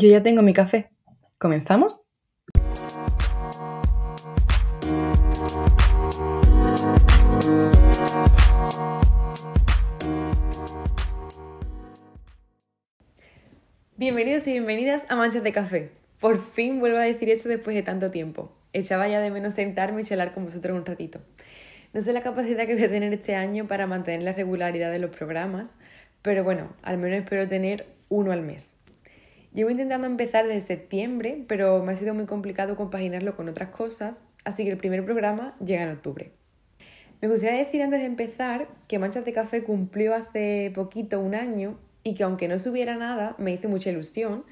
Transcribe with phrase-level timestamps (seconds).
[0.00, 0.90] Yo ya tengo mi café.
[1.38, 2.04] ¿Comenzamos?
[13.96, 15.90] Bienvenidos y bienvenidas a Manchas de Café.
[16.20, 18.52] Por fin vuelvo a decir eso después de tanto tiempo.
[18.72, 21.18] Echaba ya de menos sentarme y charlar con vosotros un ratito.
[21.92, 25.00] No sé la capacidad que voy a tener este año para mantener la regularidad de
[25.00, 25.76] los programas,
[26.22, 28.77] pero bueno, al menos espero tener uno al mes.
[29.58, 34.22] Llevo intentando empezar desde septiembre, pero me ha sido muy complicado compaginarlo con otras cosas,
[34.44, 36.30] así que el primer programa llega en octubre.
[37.20, 41.76] Me gustaría decir antes de empezar que Manchas de Café cumplió hace poquito un año
[42.04, 44.44] y que aunque no subiera nada, me hizo mucha ilusión,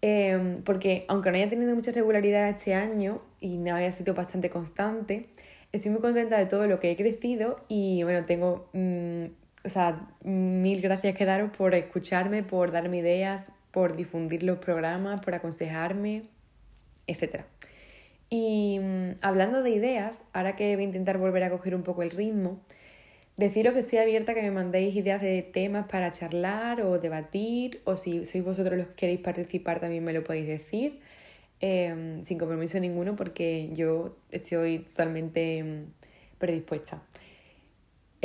[0.00, 4.48] em, porque aunque no haya tenido mucha regularidad este año y no haya sido bastante
[4.48, 5.26] constante,
[5.72, 9.26] estoy muy contenta de todo lo que he crecido y bueno, tengo mm,
[9.64, 15.20] o sea, mil gracias que daros por escucharme, por darme ideas, por difundir los programas,
[15.24, 16.22] por aconsejarme,
[17.06, 17.44] etc.
[18.30, 22.02] Y mm, hablando de ideas, ahora que voy a intentar volver a coger un poco
[22.02, 22.60] el ritmo,
[23.36, 27.80] deciros que estoy abierta a que me mandéis ideas de temas para charlar o debatir,
[27.84, 31.00] o si sois vosotros los que queréis participar también me lo podéis decir,
[31.60, 35.84] em, sin compromiso ninguno porque yo estoy totalmente mm,
[36.38, 37.02] predispuesta.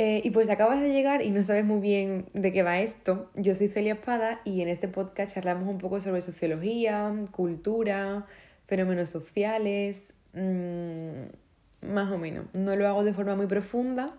[0.00, 3.30] Eh, y pues acabas de llegar y no sabes muy bien de qué va esto.
[3.34, 8.24] Yo soy Celia Espada y en este podcast charlamos un poco sobre sociología, cultura,
[8.68, 12.46] fenómenos sociales, mm, más o menos.
[12.54, 14.14] No lo hago de forma muy profunda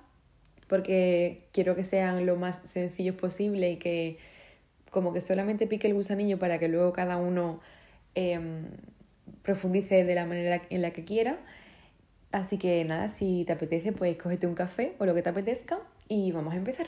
[0.67, 4.17] porque quiero que sean lo más sencillos posible y que
[4.91, 7.61] como que solamente pique el gusanillo para que luego cada uno
[8.15, 8.65] em,
[9.43, 11.39] profundice de la manera en la que quiera.
[12.31, 15.79] Así que nada, si te apetece, pues cógete un café o lo que te apetezca
[16.07, 16.87] y vamos a empezar.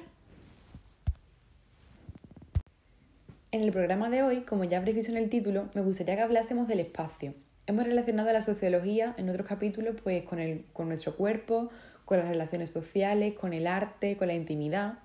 [3.52, 6.22] En el programa de hoy, como ya habréis visto en el título, me gustaría que
[6.22, 7.34] hablásemos del espacio.
[7.68, 11.70] Hemos relacionado la sociología en otros capítulos pues con, el, con nuestro cuerpo,
[12.06, 15.00] con las relaciones sociales, con el arte, con la intimidad.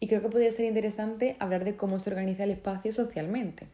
[0.00, 3.66] Y creo que podría ser interesante hablar de cómo se organiza el espacio socialmente.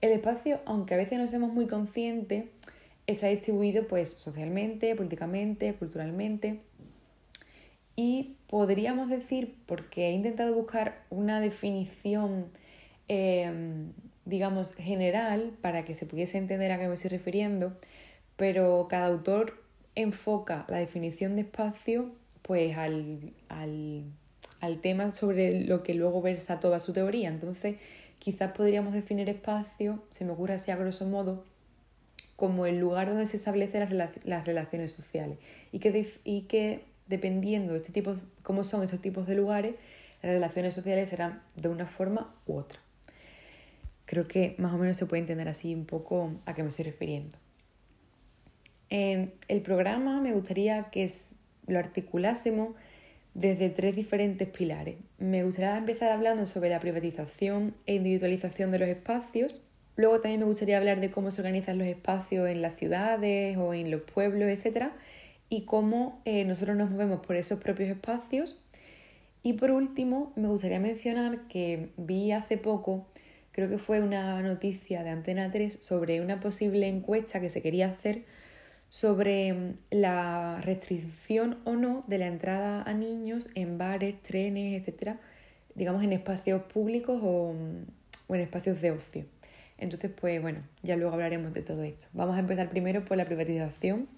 [0.00, 2.44] El espacio, aunque a veces no seamos muy conscientes,
[3.06, 6.60] está distribuido pues socialmente, políticamente, culturalmente.
[7.94, 12.46] Y podríamos decir, porque he intentado buscar una definición,
[13.08, 13.92] em,
[14.24, 17.72] digamos, general para que se pudiese entender a qué me estoy refiriendo,
[18.36, 19.62] pero cada autor
[19.94, 22.10] enfoca la definición de espacio
[22.42, 24.04] pues al, al,
[24.60, 27.28] al tema sobre lo que luego versa toda su teoría.
[27.28, 27.78] Entonces,
[28.18, 31.44] quizás podríamos definir espacio, se me ocurre así a grosso modo,
[32.36, 35.38] como el lugar donde se establecen las, relaciones sociales
[35.72, 39.74] y que, y que dependiendo de este tipo, cómo son estos tipos de lugares,
[40.22, 42.78] las relaciones sociales serán de una forma u otra.
[44.04, 46.84] Creo que más o menos se puede entender así un poco a qué me estoy
[46.84, 47.36] refiriendo.
[48.88, 51.10] En el programa me gustaría que
[51.66, 52.76] lo articulásemos
[53.34, 54.96] desde tres diferentes pilares.
[55.18, 59.62] Me gustaría empezar hablando sobre la privatización e individualización de los espacios,
[59.96, 63.72] Luego también me gustaría hablar de cómo se organizan los espacios en las ciudades o
[63.74, 64.88] en los pueblos, etc.
[65.48, 68.60] Y cómo eh, nosotros nos movemos por esos propios espacios.
[69.42, 73.06] Y por último, me gustaría mencionar que vi hace poco,
[73.52, 77.88] creo que fue una noticia de Antena 3, sobre una posible encuesta que se quería
[77.88, 78.24] hacer
[78.88, 85.20] sobre mm, la restricción o no de la entrada a niños en bares, trenes, etcétera,
[85.74, 89.35] digamos en espacios públicos o mm, en espacios de ocio.
[89.78, 92.08] Entonces, pues bueno, ya luego hablaremos de todo esto.
[92.12, 94.08] Vamos a empezar primero por la privatización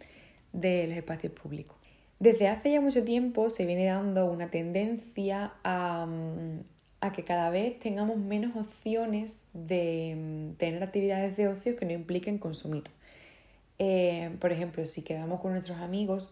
[0.53, 1.77] de los espacios públicos.
[2.21, 7.79] Desde hace ya mucho tiempo se viene dando una tendencia a, mm, que cada vez
[7.79, 12.85] tengamos menos opciones de mm, tener actividades de ocio que no impliquen consumir.
[13.79, 16.29] Eh, por ejemplo, si quedamos con nuestros amigos,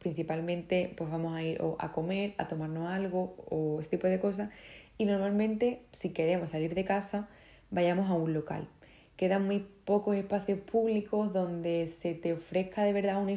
[0.00, 4.50] principalmente pues vamos a ir a comer, a tomarnos algo o este tipo de cosas.
[4.96, 7.28] Y normalmente si queremos salir de casa,
[7.70, 8.68] vayamos a un local.
[9.16, 13.32] Quedan muy pocos espacios públicos donde se te ofrezca de verdad una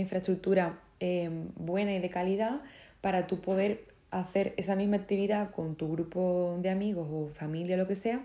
[0.00, 2.62] infraestructura, em, buena y de calidad
[3.00, 7.86] para tú poder hacer esa misma actividad con tu grupo de amigos o familia, lo
[7.86, 8.24] que sea,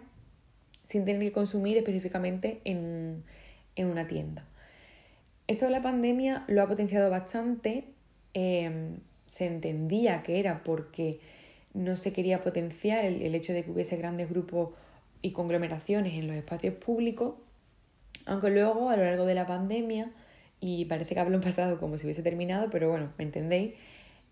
[0.86, 3.24] sin tener que consumir específicamente en,
[3.78, 4.45] una tienda.
[5.48, 7.86] Esto de la pandemia lo ha potenciado bastante.
[8.33, 11.19] Em, se entendía que era porque
[11.74, 14.69] no se quería potenciar el, el hecho de que hubiese grandes grupos
[15.21, 17.35] y conglomeraciones en los espacios públicos,
[18.25, 20.12] aunque luego a lo largo de la pandemia,
[20.59, 23.73] y parece que hablo en pasado como si hubiese terminado, pero bueno, me entendéis,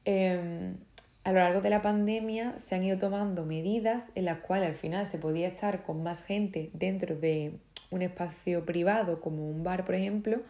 [0.06, 0.78] em,
[1.24, 4.76] a lo largo de la pandemia se han ido tomando medidas en las cuales al
[4.76, 7.60] final se podía estar con más gente dentro de
[7.92, 10.42] un espacio privado como un bar, por ejemplo,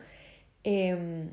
[0.63, 1.31] em,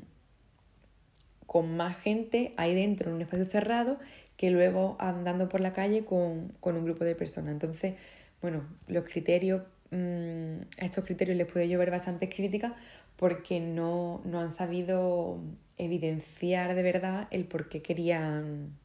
[1.45, 3.99] con más gente ahí dentro en un espacio cerrado
[4.37, 7.51] que luego andando por la calle con, un grupo de personas.
[7.51, 7.95] Entonces,
[8.41, 12.73] bueno, los criterios, mm, a estos criterios les puede llover bastantes críticas
[13.15, 15.39] porque no, no han sabido
[15.77, 18.77] evidenciar de verdad el por qué querían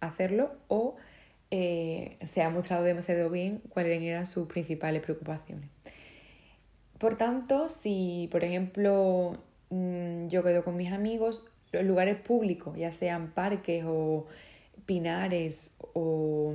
[0.00, 0.96] hacerlo o
[1.50, 5.68] eh, se ha mostrado demasiado bien cuáles eran sus principales preocupaciones.
[6.98, 12.90] Por tanto, si por ejemplo mm, yo quedo con mis amigos, los lugares públicos, ya
[12.90, 14.26] sean parques o
[14.86, 16.54] pinares o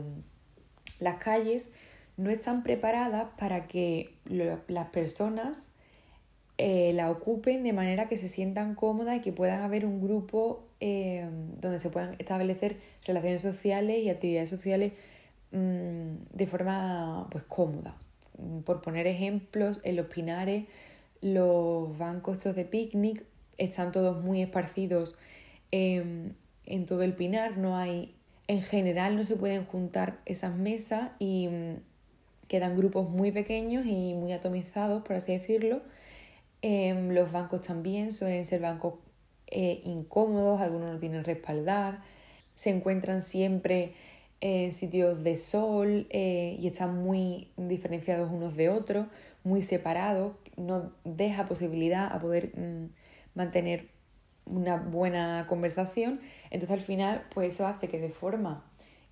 [1.00, 1.72] las calles,
[2.18, 5.72] no están preparadas para que las personas
[6.58, 10.64] eh, la ocupen de manera que se sientan cómodas y que puedan haber un grupo
[10.80, 11.28] eh,
[11.60, 14.94] donde se puedan establecer relaciones sociales y actividades sociales
[15.52, 17.98] mm, de forma pues cómoda.
[18.66, 20.66] Por poner ejemplos, en los pinares,
[21.22, 23.24] los bancos de picnic
[23.58, 25.18] están todos muy esparcidos
[25.72, 28.16] en todo el pinar, no hay,
[28.48, 31.76] en general no se pueden juntar esas mesas y mm,
[32.48, 35.82] quedan grupos muy pequeños y muy atomizados, por así decirlo.
[36.62, 38.96] Em, los bancos también suelen ser bancos
[39.48, 42.02] eh, incómodos, algunos no tienen respaldar,
[42.56, 43.94] se encuentran siempre
[44.42, 49.08] en sitios de sol eh, y están muy diferenciados unos de otros,
[49.44, 52.90] muy separados, no deja posibilidad a poder mm,
[53.36, 53.90] mantener
[54.46, 56.22] una buena conversación.
[56.52, 58.64] Entonces al final, pues eso hace que de forma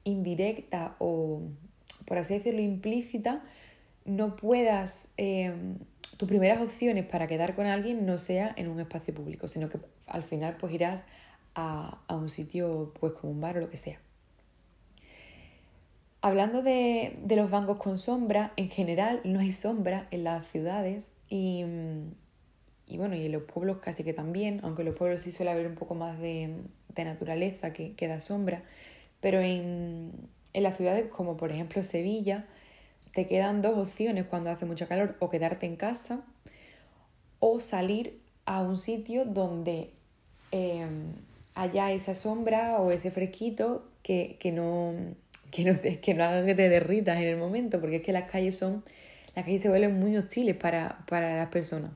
[0.04, 1.42] indirecta o,
[2.06, 3.44] por así decirlo, implícita,
[4.06, 5.78] no puedas em,
[6.18, 9.80] tus primeras opciones para quedar con alguien no sea en un espacio público, sino que
[10.08, 11.04] al final pues irás
[11.56, 14.00] a, un sitio pues como un bar o lo que sea.
[16.22, 21.66] Hablando de, los bancos con sombra, en general no hay sombra en las ciudades y,
[22.96, 25.68] bueno, y en los pueblos casi que también, aunque en los pueblos sí suele haber
[25.68, 26.56] un poco más de,
[26.96, 28.64] naturaleza que, que, da sombra,
[29.20, 30.12] pero en,
[30.54, 32.46] en las ciudades como por ejemplo Sevilla,
[33.14, 36.24] te quedan dos opciones cuando hace mucho calor, o quedarte en casa
[37.40, 39.92] o salir a un sitio donde
[40.52, 41.14] em,
[41.56, 44.94] haya esa sombra o ese fresquito que, no,
[45.52, 48.30] que, no que no haga que te derritas en el momento, porque es que las
[48.30, 48.84] calles son,
[49.36, 51.92] las calles se vuelven muy hostiles para, las personas.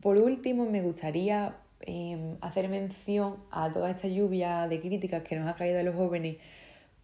[0.00, 5.48] Por último, me gustaría em, hacer mención a toda esta lluvia de críticas que nos
[5.48, 6.36] ha caído a los jóvenes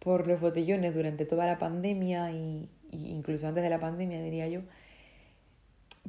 [0.03, 4.59] por los botellones durante toda la pandemia y, incluso antes de la pandemia, diría yo.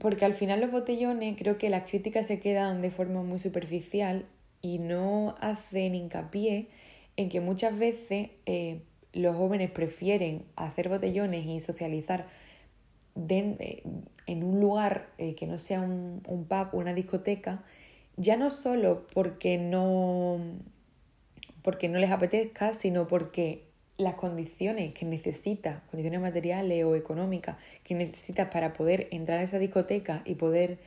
[0.00, 4.26] Porque al final los botellones creo que las críticas se quedan de forma muy superficial
[4.60, 6.66] y no hacen hincapié
[7.16, 8.80] en que muchas veces eh,
[9.12, 12.26] los jóvenes prefieren hacer botellones y socializar
[13.16, 13.82] eh,
[14.26, 17.62] en un lugar eh, que no sea un, un pub o una discoteca,
[18.16, 20.40] ya no solo porque no,
[21.62, 27.94] porque no les apetezca, sino porque las condiciones que necesitas, condiciones materiales o económicas que
[27.94, 30.78] necesitas para poder entrar a esa discoteca y poder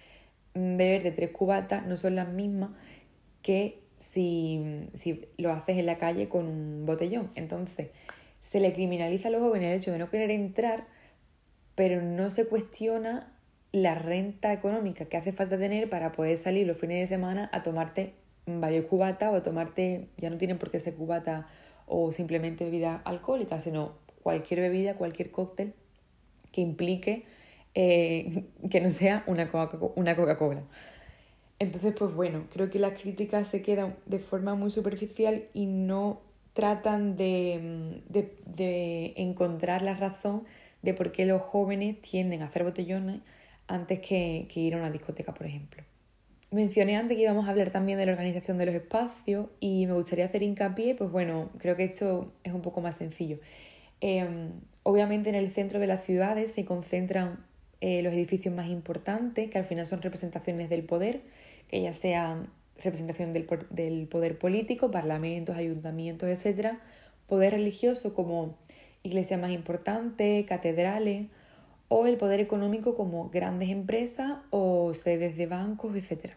[0.53, 2.71] mm, beber de tres cubatas no son las mismas
[3.41, 7.31] que si, si lo haces en la calle con un botellón.
[7.35, 7.89] Entonces,
[8.41, 10.85] se le criminaliza a los jóvenes el hecho de no querer entrar,
[11.75, 13.33] pero no se cuestiona
[13.71, 17.63] la renta económica que hace falta tener para poder salir los fines de semana a
[17.63, 18.13] tomarte
[18.45, 21.47] varios cubatas o a tomarte, ya no tienen por qué ser cubata
[21.87, 25.73] o simplemente bebida alcohólica, sino cualquier bebida, cualquier cóctel
[26.51, 27.25] que implique
[27.73, 30.63] eh, que no sea una Coca-Cola.
[31.59, 36.21] Entonces, pues bueno, creo que las críticas se quedan de forma muy superficial y no
[36.53, 40.43] tratan de, de, encontrar la razón
[40.81, 43.21] de por qué los jóvenes tienden a hacer botellones
[43.67, 45.83] antes que ir a una discoteca, por ejemplo.
[46.49, 49.93] Mencioné antes que íbamos a hablar también de la organización de los espacios y me
[49.93, 53.39] gustaría hacer hincapié, pues bueno, creo que esto es un poco más sencillo.
[53.99, 54.51] Em,
[54.83, 57.45] obviamente en el centro de las ciudades se concentran
[57.81, 61.21] eh, los edificios más importantes, que al final son representaciones del poder,
[61.67, 62.47] que ya sean
[62.81, 66.77] representación del, del poder político, parlamentos, ayuntamientos, etc.
[67.27, 68.55] Poder religioso como
[69.03, 71.27] iglesias más importantes, catedrales,
[71.89, 76.33] o el poder económico como grandes empresas o sedes de bancos, etc.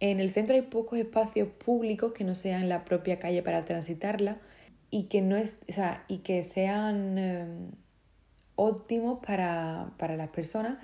[0.00, 4.38] En el centro hay pocos espacios públicos que no sean la propia calle para transitarla
[4.90, 7.70] y que, no es, o sea, y que sean em,
[8.54, 10.78] óptimos para, para, las personas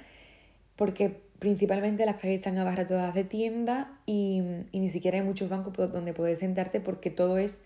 [0.77, 4.41] porque principalmente las calles están abarrotadas de tiendas y,
[4.73, 7.63] ni siquiera hay muchos bancos donde poder sentarte porque todo es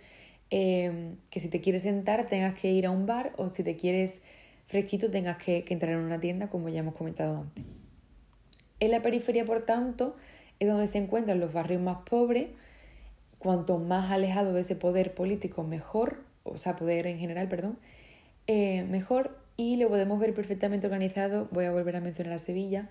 [0.50, 3.76] em, que si te quieres sentar tengas que ir a un bar o si te
[3.76, 4.22] quieres
[4.68, 7.64] fresquito tengas que, entrar en una tienda, como ya hemos comentado antes.
[8.80, 10.14] En la periferia, por tanto,
[10.60, 12.48] es donde se encuentran los barrios más pobres.
[13.38, 17.78] Cuanto más alejado de ese poder político, mejor, o sea, poder en general, perdón,
[18.46, 19.36] eh, mejor.
[19.56, 22.88] Y lo podemos ver perfectamente organizado, voy a volver a mencionar a Sevilla,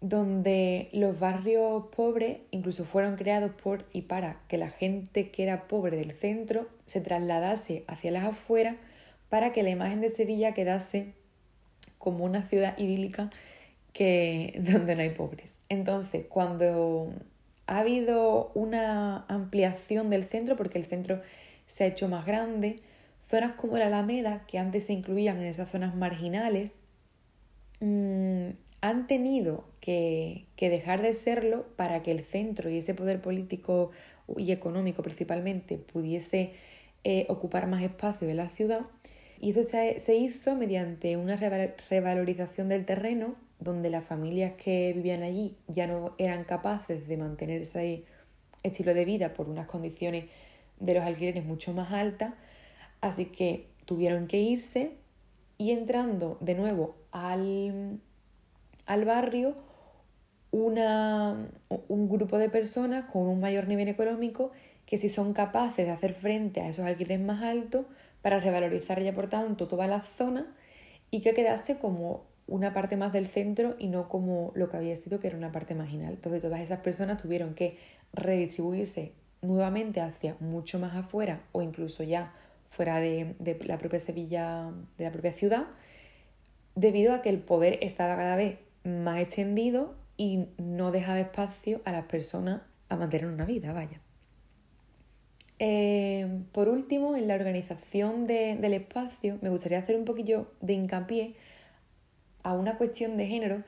[0.00, 5.68] donde los barrios pobres incluso fueron creados por y para que la gente que era
[5.68, 8.76] pobre del centro se trasladase hacia las afueras
[9.32, 11.14] para que la imagen de Sevilla quedase
[11.96, 13.30] como una ciudad idílica
[13.94, 15.56] que, donde no hay pobres.
[15.70, 17.14] Entonces, cuando
[17.66, 21.22] ha habido una ampliación del centro, porque el centro
[21.66, 22.80] se ha hecho más grande,
[23.26, 26.82] zonas como la Alameda, que antes se incluían en esas zonas marginales,
[27.80, 28.50] mmm,
[28.82, 33.92] han tenido que, dejar de serlo para que el centro y ese poder político
[34.36, 36.52] y económico principalmente pudiese
[37.02, 38.82] eh, ocupar más espacio de la ciudad.
[39.42, 45.56] Y eso se, hizo mediante una revalorización del terreno, donde las familias que vivían allí
[45.66, 48.04] ya no eran capaces de mantener ese
[48.62, 50.26] estilo de vida por unas condiciones
[50.78, 52.34] de los alquileres mucho más altas,
[53.00, 54.92] así que tuvieron que irse
[55.58, 57.98] y entrando de nuevo al,
[58.86, 59.56] al barrio
[60.52, 61.48] una,
[61.88, 64.52] un grupo de personas con un mayor nivel económico
[64.86, 67.86] que si son capaces de hacer frente a esos alquileres más altos
[68.22, 70.46] para revalorizar ya por tanto toda la zona
[71.10, 74.96] y que quedase como una parte más del centro y no como lo que había
[74.96, 76.14] sido que era una parte marginal.
[76.14, 77.78] Entonces todas esas personas tuvieron que
[78.12, 79.12] redistribuirse
[79.42, 82.32] nuevamente hacia mucho más afuera o incluso ya
[82.70, 85.66] fuera de, la propia Sevilla, de la propia ciudad,
[86.74, 91.92] debido a que el poder estaba cada vez más extendido y no dejaba espacio a
[91.92, 94.00] las personas a mantener una vida, vaya.
[95.64, 101.34] Eh, por último, en la organización del espacio, me gustaría hacer un poquillo de hincapié
[102.42, 103.62] a una cuestión de género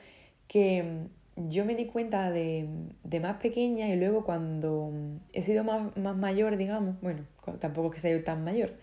[0.48, 2.68] que yo me di cuenta de,
[3.22, 4.90] más pequeña y luego cuando
[5.32, 7.26] he sido más, más mayor, digamos, bueno,
[7.60, 8.74] tampoco es que sea yo tan mayor,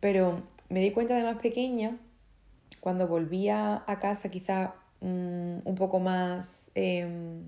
[0.00, 1.98] pero me di cuenta de más pequeña
[2.80, 7.42] cuando volvía a casa quizá Mm, un poco más em,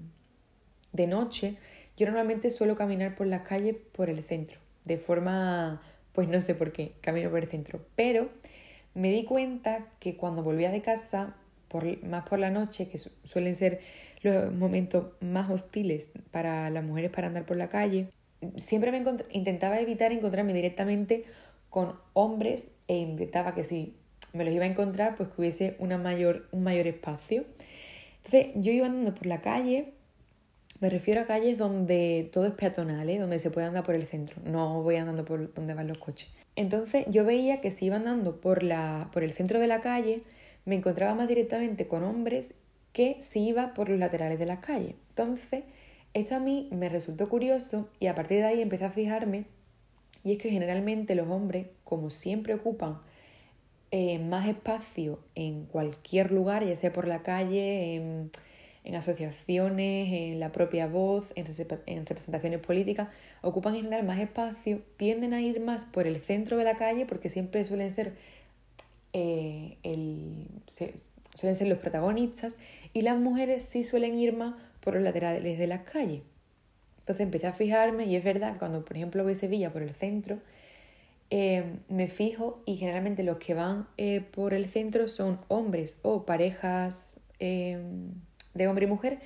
[0.93, 1.57] de noche,
[1.97, 5.80] yo normalmente suelo caminar por las calles por el centro, de forma,
[6.12, 8.30] pues no sé por qué, camino por el centro, pero
[8.95, 11.37] me di cuenta que cuando volvía de casa,
[11.68, 13.80] por, más por la noche, que suelen ser
[14.23, 18.09] los momentos más hostiles para las mujeres para andar por la calle,
[18.57, 21.25] siempre me intentaba evitar encontrarme directamente
[21.71, 23.95] con hombres e intentaba que si
[24.33, 27.45] me los iba a encontrar, pues que hubiese mayor, un mayor espacio.
[28.25, 29.92] Entonces yo iba andando por la calle,
[30.80, 33.18] me refiero a calles donde todo es peatonal, ¿eh?
[33.18, 36.28] donde se puede andar por el centro, no voy andando por donde van los coches.
[36.56, 40.23] Entonces yo veía que si iba andando por, la, por el centro de la calle,
[40.64, 42.54] me encontraba más directamente con hombres
[42.92, 44.94] que si iba por los laterales de las calles.
[45.11, 45.64] Entonces,
[46.14, 49.44] esto a mí me resultó curioso y a partir de ahí empecé a fijarme
[50.25, 52.99] y es que generalmente los hombres, como siempre ocupan
[53.90, 58.30] eh, más espacio en cualquier lugar, ya sea por la calle, en,
[58.94, 61.47] asociaciones, en la propia voz, en,
[62.06, 63.08] representaciones políticas,
[63.42, 67.06] ocupan en general más espacio, tienden a ir más por el centro de la calle
[67.06, 68.14] porque siempre suelen ser,
[69.12, 69.76] eh,
[70.66, 72.56] suelen ser los protagonistas
[72.92, 76.23] y las mujeres sí suelen ir más por los laterales de las calles.
[77.00, 79.82] Entonces empecé a fijarme y es verdad que cuando por ejemplo voy a Sevilla por
[79.82, 80.38] el centro,
[81.30, 86.25] Em, me fijo y generalmente los que van eh, por el centro son hombres o
[86.25, 87.20] parejas
[88.59, 89.19] de hombre y mujer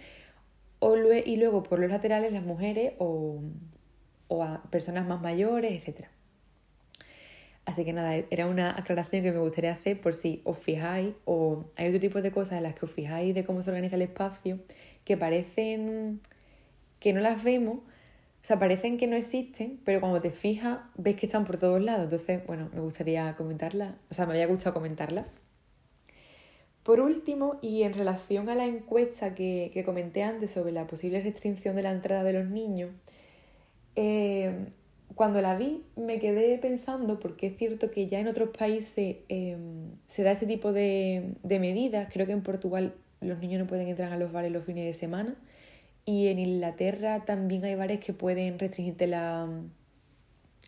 [0.79, 3.41] o y luego por los laterales las mujeres o,
[4.29, 6.07] o a personas más mayores, etc.
[7.65, 11.65] Así que nada, era una aclaración que me gustaría hacer por si os fijáis o
[11.77, 14.03] hay otro tipo de cosas en las que os fijáis de cómo se organiza el
[14.03, 14.59] espacio
[15.05, 16.21] que parecen
[16.99, 21.15] que no las vemos, o sea, parecen que no existen, pero cuando te fijas ves
[21.17, 22.05] que están por todos lados.
[22.05, 25.27] Entonces, bueno, me gustaría comentarla, o sea, me había gustado comentarla.
[26.83, 31.77] Por último, y en relación a la encuesta que, comenté antes sobre la posible restricción
[31.77, 32.91] de la entrada de los niños,
[33.95, 34.67] eh,
[35.15, 39.57] cuando la vi me quedé pensando, porque es cierto que ya en otros países eh,
[40.07, 43.89] se da este tipo de, de medidas, creo que en Portugal los niños no pueden
[43.89, 45.37] entrar a los bares los fines de semana,
[46.05, 49.49] y en Inglaterra también hay bares que pueden restringirte la,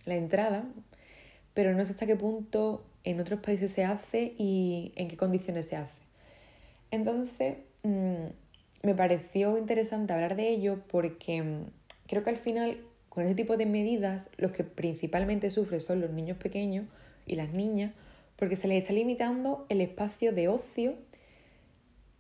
[0.06, 0.64] la entrada,
[1.54, 5.66] pero no sé hasta qué punto en otros países se hace y en qué condiciones
[5.66, 6.03] se hace.
[6.90, 8.26] Entonces, mm,
[8.82, 11.66] me pareció interesante hablar de ello porque mm,
[12.06, 16.10] creo que al final, con ese tipo de medidas, los que principalmente sufren son los
[16.10, 16.86] niños pequeños
[17.26, 17.92] y las niñas,
[18.36, 20.94] porque se les está limitando el espacio de ocio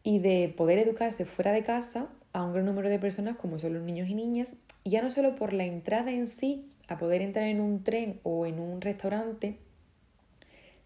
[0.02, 3.74] y de poder educarse fuera de casa a un gran número de personas como son
[3.74, 4.54] los niños y niñas,
[4.84, 8.20] y ya no solo por la entrada en sí, a poder entrar en un tren
[8.22, 9.58] o en un restaurante,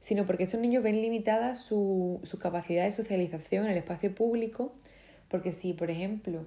[0.01, 4.73] sino porque esos niños ven limitada su, capacidad de socialización en el espacio público,
[5.29, 6.47] porque si, por ejemplo,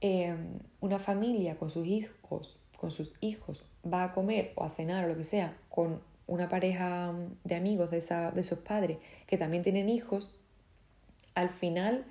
[0.00, 5.04] em, una familia con sus hijos, con sus hijos va a comer o a cenar
[5.04, 7.14] o lo que sea con una pareja
[7.44, 10.30] de amigos de, esa, de esos padres que también tienen hijos,
[11.34, 12.04] al final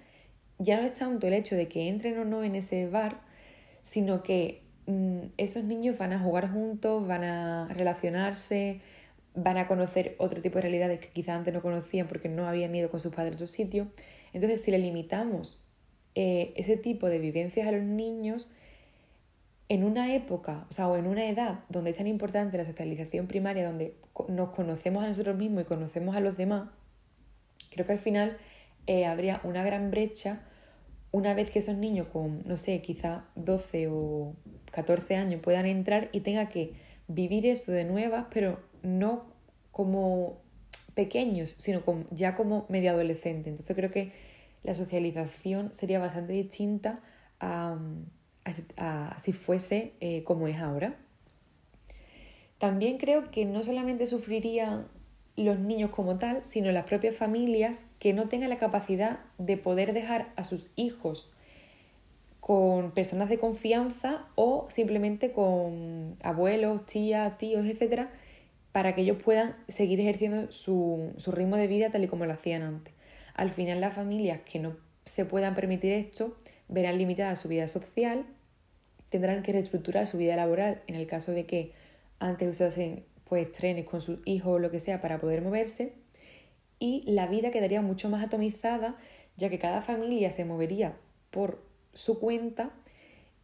[0.60, 3.22] ya no es tanto el hecho de que entren o no en ese bar,
[3.82, 8.82] sino que mm, esos niños van a jugar juntos, van a relacionarse,
[9.36, 12.74] van a conocer otro tipo de realidades que quizás antes no conocían porque no habían
[12.75, 13.88] ido con sus padres a otro sitio.
[14.34, 15.63] Entonces, si le limitamos
[16.16, 18.52] eh, ese tipo de vivencias a los niños,
[19.70, 23.28] en una época, o sea, o en una edad donde es tan importante la socialización
[23.28, 23.96] primaria, donde
[24.28, 26.70] nos conocemos a nosotros mismos y conocemos a los demás,
[27.72, 28.38] creo que al final
[28.86, 30.42] eh, habría una gran brecha
[31.12, 34.36] una vez que esos niños con, no sé, quizá 12 o
[34.72, 36.74] 14 años puedan entrar y tenga que
[37.08, 39.25] vivir esto de nuevas, pero no
[39.72, 40.38] como
[40.94, 43.50] pequeños, sino ya como medio adolescente.
[43.50, 44.12] Entonces creo que
[44.63, 47.00] la socialización sería bastante distinta
[47.40, 47.78] a,
[49.18, 50.96] si fuese eh, como es ahora.
[52.60, 54.88] También creo que no solamente sufrirían
[55.36, 59.94] los niños como tal, sino las propias familias que no tengan la capacidad de poder
[59.94, 61.34] dejar a sus hijos
[62.40, 68.12] con personas de confianza o simplemente con abuelos, tías, tíos, etcétera,
[68.74, 72.34] para que ellos puedan seguir ejerciendo su, su ritmo de vida tal y como lo
[72.34, 72.94] hacían antes.
[73.34, 74.75] Al final las familias que no
[75.06, 76.36] se puedan permitir esto
[76.68, 78.25] verán limitada su vida social,
[79.10, 81.72] tendrán que reestructurar su vida laboral en el caso de que
[82.20, 85.94] antes usasen pues trenes con sus hijos o lo que sea para poder moverse
[86.80, 88.98] y la vida quedaría mucho más atomizada
[89.38, 90.98] ya que cada familia se movería
[91.31, 92.72] por su cuenta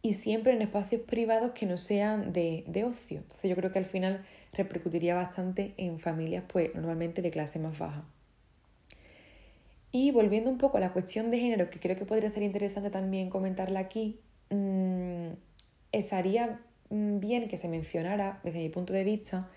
[0.02, 3.18] y siempre en espacios privados que no sean de, de ocio.
[3.18, 7.78] Entonces yo creo que al final repercutiría bastante en familias pues normalmente de clase más
[7.78, 8.04] baja.
[9.92, 12.90] Y volviendo un poco a la cuestión de género, que creo que podría ser interesante
[12.90, 15.30] también comentarla aquí, mmm,
[15.92, 16.60] estaría
[16.90, 19.48] mm, bien que se mencionara, desde mi punto de vista,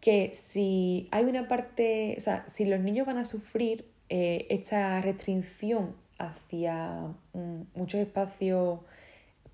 [0.00, 5.00] que si hay una parte, o sea, si los niños van a sufrir eh, esta
[5.00, 8.80] restricción hacia mm, muchos espacios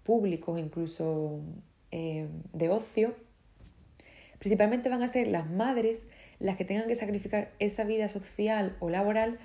[0.02, 1.40] públicos, incluso
[1.92, 3.14] eh, de ocio,
[4.42, 6.08] principalmente van a ser las madres
[6.40, 9.38] las que tengan que sacrificar esa vida social o laboral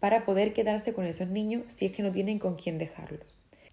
[0.00, 3.24] para poder quedarse con esos niños si es que no tienen con quién dejarlos.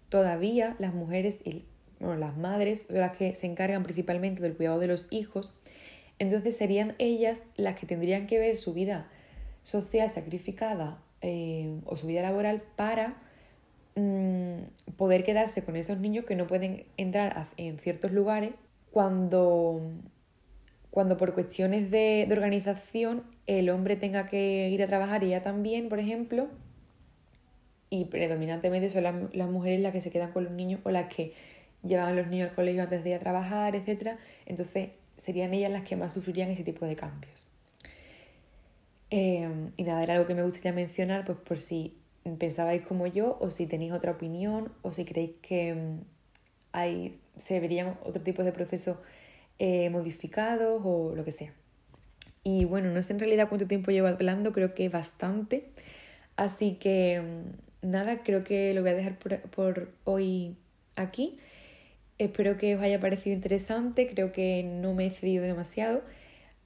[0.08, 1.66] Todavía las mujeres y
[2.00, 5.52] las madres son las que se encargan principalmente del cuidado de los hijos,
[6.18, 9.10] entonces serían ellas las que tendrían que ver su vida
[9.64, 13.18] social sacrificada eh, o su vida laboral para
[13.96, 18.52] mm, poder quedarse con esos niños que no pueden entrar en ciertos lugares
[18.90, 19.82] cuando,
[20.92, 25.42] cuando por cuestiones de, de organización el hombre tenga que ir a trabajar y ella
[25.42, 26.48] también, por ejemplo,
[27.88, 31.34] y predominantemente son las, mujeres las que se quedan con los niños o las que
[31.82, 34.18] llevan los niños al colegio antes de ir a trabajar, etc.
[34.46, 37.48] Entonces serían ellas las que más sufrirían ese tipo de cambios.
[39.10, 41.94] Em, y nada, era algo que me gustaría mencionar, pues por si
[42.38, 46.00] pensabais como yo o si tenéis otra opinión o si creéis que em,
[46.72, 48.96] hay, se verían otro tipo de procesos
[49.58, 51.52] eh, modificados o lo que sea.
[52.44, 55.68] Y bueno, no sé en realidad cuánto tiempo llevo hablando, creo que bastante.
[56.36, 60.56] Así que mm, nada, creo que lo voy a dejar por, hoy
[60.96, 61.38] aquí.
[62.18, 66.02] Espero que os haya parecido interesante, creo que no me he cedido demasiado.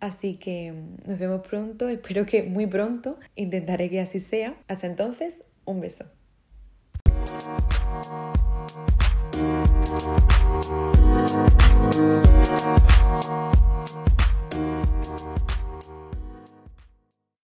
[0.01, 3.17] Así que mm, nos vemos pronto, espero que muy pronto.
[3.35, 4.55] Intentaré que así sea.
[4.69, 6.07] Hasta entonces, un beso.
[10.63, 10.97] Thank
[13.27, 13.56] you.